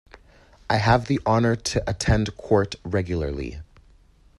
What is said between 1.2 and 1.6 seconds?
honour